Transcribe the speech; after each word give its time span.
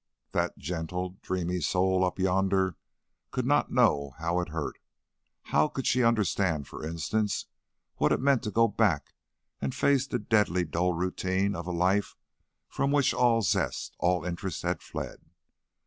That 0.31 0.57
gentle, 0.57 1.17
dreamy 1.21 1.59
soul 1.59 2.03
up 2.03 2.17
yonder 2.17 2.75
could 3.29 3.45
not 3.45 3.69
know 3.71 4.15
how 4.17 4.39
it 4.39 4.49
hurt. 4.49 4.79
How 5.53 5.67
could 5.67 5.85
she 5.85 6.01
understand, 6.03 6.67
for 6.67 6.83
instance, 6.83 7.45
what 7.97 8.11
it 8.11 8.19
meant 8.19 8.41
to 8.45 8.49
go 8.49 8.67
back 8.67 9.13
and 9.61 9.75
face 9.75 10.07
the 10.07 10.17
deadly 10.17 10.65
dull 10.65 10.93
routine 10.93 11.55
of 11.55 11.67
a 11.67 11.71
life 11.71 12.15
from 12.67 12.91
which 12.91 13.13
all 13.13 13.43
zest, 13.43 13.95
all 13.99 14.25
interest, 14.25 14.63
had 14.63 14.81
fled? 14.81 15.21